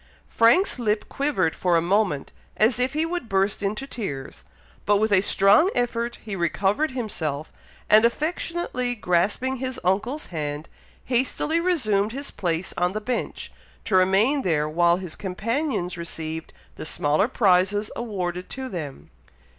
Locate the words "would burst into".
3.05-3.85